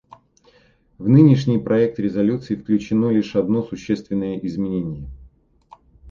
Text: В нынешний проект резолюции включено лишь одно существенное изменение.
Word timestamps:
В 0.97 1.07
нынешний 1.07 1.59
проект 1.59 1.99
резолюции 1.99 2.55
включено 2.55 3.11
лишь 3.11 3.35
одно 3.35 3.61
существенное 3.61 4.39
изменение. 4.39 5.07